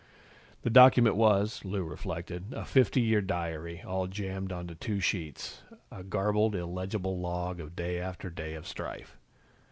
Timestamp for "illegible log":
6.55-7.59